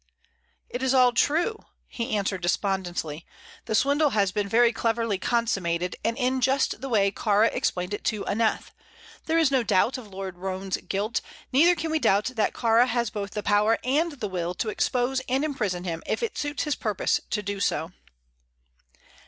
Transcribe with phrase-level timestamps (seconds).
[0.67, 3.23] "It is all true," he answered, despondently.
[3.65, 8.25] "The swindle has been cleverly consummated, and in just the way Kāra explained it to
[8.25, 8.71] Aneth.
[9.27, 13.11] There is no doubt of Lord Roane's guilt; neither can we doubt that Kāra has
[13.11, 16.73] both the power and the will to expose and imprison him if it suits his
[16.73, 17.91] purpose to do so."